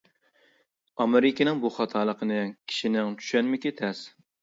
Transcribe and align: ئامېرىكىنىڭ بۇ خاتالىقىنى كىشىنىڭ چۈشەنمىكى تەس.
ئامېرىكىنىڭ 1.05 1.63
بۇ 1.67 1.73
خاتالىقىنى 1.77 2.43
كىشىنىڭ 2.59 3.17
چۈشەنمىكى 3.23 3.79
تەس. 3.83 4.07